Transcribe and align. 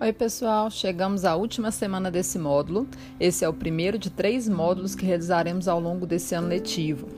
Oi, 0.00 0.12
pessoal! 0.12 0.70
Chegamos 0.70 1.24
à 1.24 1.34
última 1.34 1.72
semana 1.72 2.08
desse 2.08 2.38
módulo. 2.38 2.86
Esse 3.18 3.44
é 3.44 3.48
o 3.48 3.52
primeiro 3.52 3.98
de 3.98 4.10
três 4.10 4.48
módulos 4.48 4.94
que 4.94 5.04
realizaremos 5.04 5.66
ao 5.66 5.80
longo 5.80 6.06
desse 6.06 6.36
ano 6.36 6.46
letivo. 6.46 7.08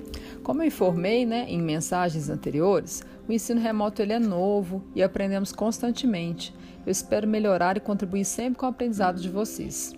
Como 0.42 0.62
eu 0.62 0.68
informei 0.68 1.26
né, 1.26 1.44
em 1.46 1.60
mensagens 1.60 2.30
anteriores, 2.30 3.04
o 3.28 3.32
ensino 3.32 3.60
remoto 3.60 4.00
ele 4.00 4.14
é 4.14 4.18
novo 4.18 4.82
e 4.94 5.02
aprendemos 5.02 5.52
constantemente. 5.52 6.54
Eu 6.86 6.90
espero 6.90 7.28
melhorar 7.28 7.76
e 7.76 7.80
contribuir 7.80 8.24
sempre 8.24 8.58
com 8.58 8.64
o 8.64 8.70
aprendizado 8.70 9.20
de 9.20 9.28
vocês. 9.28 9.94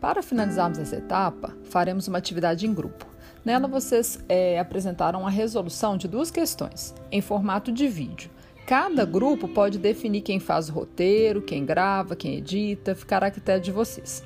Para 0.00 0.24
finalizarmos 0.24 0.80
essa 0.80 0.96
etapa, 0.96 1.56
faremos 1.70 2.08
uma 2.08 2.18
atividade 2.18 2.66
em 2.66 2.74
grupo. 2.74 3.06
Nela, 3.44 3.68
vocês 3.68 4.18
é, 4.28 4.58
apresentaram 4.58 5.24
a 5.24 5.30
resolução 5.30 5.96
de 5.96 6.08
duas 6.08 6.32
questões, 6.32 6.92
em 7.12 7.20
formato 7.20 7.70
de 7.70 7.86
vídeo. 7.86 8.28
Cada 8.66 9.04
grupo 9.04 9.48
pode 9.48 9.78
definir 9.78 10.22
quem 10.22 10.38
faz 10.38 10.68
o 10.68 10.72
roteiro, 10.72 11.42
quem 11.42 11.64
grava, 11.64 12.14
quem 12.14 12.36
edita, 12.36 12.94
ficará 12.94 13.26
a 13.26 13.30
critério 13.30 13.62
de 13.62 13.72
vocês. 13.72 14.22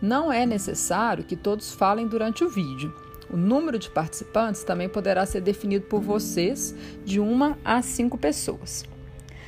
Não 0.00 0.32
é 0.32 0.44
necessário 0.44 1.24
que 1.24 1.36
todos 1.36 1.72
falem 1.72 2.06
durante 2.06 2.44
o 2.44 2.48
vídeo. 2.48 2.94
O 3.30 3.36
número 3.36 3.78
de 3.78 3.88
participantes 3.88 4.62
também 4.62 4.88
poderá 4.88 5.24
ser 5.24 5.40
definido 5.40 5.86
por 5.86 6.02
vocês, 6.02 6.74
de 7.04 7.18
uma 7.18 7.58
a 7.64 7.80
cinco 7.80 8.18
pessoas. 8.18 8.84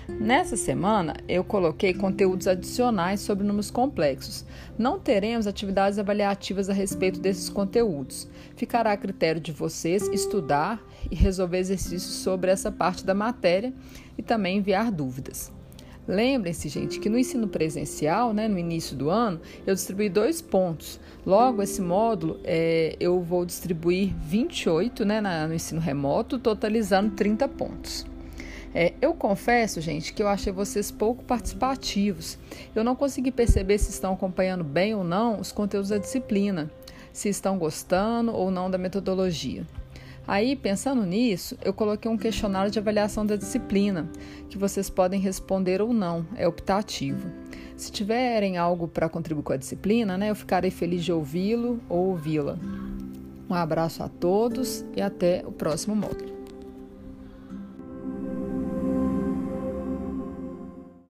Nessa 0.09 0.55
semana, 0.55 1.15
eu 1.27 1.43
coloquei 1.43 1.95
conteúdos 1.95 2.47
adicionais 2.47 3.21
sobre 3.21 3.47
números 3.47 3.71
complexos. 3.71 4.45
Não 4.79 4.99
teremos 4.99 5.47
atividades 5.47 5.99
avaliativas 5.99 6.69
a 6.69 6.75
respeito 6.75 7.19
desses 7.19 7.49
conteúdos. 7.49 8.29
Ficará 8.55 8.93
a 8.93 8.97
critério 8.99 9.41
de 9.41 9.51
vocês 9.51 10.07
estudar 10.09 10.83
e 11.11 11.15
resolver 11.15 11.59
exercícios 11.59 12.17
sobre 12.17 12.51
essa 12.51 12.71
parte 12.71 13.05
da 13.05 13.15
matéria 13.15 13.73
e 14.19 14.23
também 14.23 14.59
enviar 14.59 14.93
dúvidas. 14.93 15.51
Lembrem-se, 16.07 16.69
gente, 16.69 17.01
que 17.01 17.09
no 17.09 17.19
ensino 17.19 17.49
presencial, 17.49 18.35
né, 18.35 18.47
no 18.47 18.59
início 18.59 18.95
do 18.95 19.09
ano, 19.09 19.41
eu 19.67 19.75
distribuí 19.75 20.11
dois 20.11 20.43
pontos. 20.43 21.01
Logo, 21.25 21.63
esse 21.63 21.81
módulo 21.81 22.39
é, 22.45 22.95
eu 23.01 23.23
vou 23.23 23.47
distribuir 23.47 24.15
28 24.19 25.03
né, 25.03 25.23
no 25.47 25.55
ensino 25.55 25.81
remoto, 25.81 26.39
totalizando 26.39 27.13
30 27.13 27.49
pontos. 27.49 28.14
É, 28.75 28.93
eu 29.01 29.15
confesso, 29.15 29.81
gente, 29.81 30.13
que 30.13 30.23
eu 30.23 30.27
achei 30.27 30.53
vocês 30.53 30.91
pouco 30.91 31.23
participativos. 31.23 32.37
Eu 32.75 32.83
não 32.83 32.97
consegui 32.97 33.31
perceber 33.31 33.79
se 33.79 33.91
estão 33.91 34.15
acompanhando 34.15 34.65
bem 34.65 34.95
ou 34.95 35.05
não 35.05 35.39
os 35.39 35.53
conteúdos 35.53 35.91
da 35.91 35.99
disciplina, 35.99 36.69
se 37.13 37.29
estão 37.29 37.57
gostando 37.57 38.33
ou 38.35 38.51
não 38.51 38.69
da 38.69 38.77
metodologia. 38.77 39.65
Aí, 40.27 40.57
pensando 40.57 41.05
nisso, 41.05 41.57
eu 41.63 41.73
coloquei 41.73 42.11
um 42.11 42.17
questionário 42.17 42.71
de 42.71 42.79
avaliação 42.79 43.25
da 43.25 43.37
disciplina, 43.37 44.09
que 44.49 44.59
vocês 44.59 44.91
podem 44.91 45.21
responder 45.21 45.81
ou 45.81 45.93
não, 45.93 46.27
é 46.35 46.49
optativo. 46.49 47.31
Se 47.77 47.93
tiverem 47.93 48.57
algo 48.57 48.89
para 48.89 49.09
contribuir 49.09 49.45
com 49.45 49.53
a 49.53 49.57
disciplina, 49.59 50.17
né, 50.17 50.31
eu 50.31 50.35
ficarei 50.35 50.71
feliz 50.71 51.05
de 51.05 51.13
ouvi-lo 51.13 51.79
ou 51.89 52.09
ouvi-la. 52.09 52.59
Um 53.49 53.55
abraço 53.55 54.03
a 54.03 54.09
todos 54.09 54.85
e 54.97 55.03
até 55.03 55.45
o 55.47 55.53
próximo 55.53 55.95
módulo. 55.95 56.34